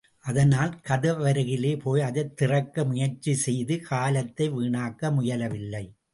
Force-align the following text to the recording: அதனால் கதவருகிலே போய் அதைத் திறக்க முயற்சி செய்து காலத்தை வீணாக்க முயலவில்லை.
அதனால் 0.19 0.79
கதவருகிலே 0.87 1.79
போய் 1.79 2.01
அதைத் 2.01 2.37
திறக்க 2.37 2.83
முயற்சி 2.83 3.33
செய்து 3.33 3.79
காலத்தை 3.79 4.51
வீணாக்க 4.51 5.11
முயலவில்லை. 5.11 6.01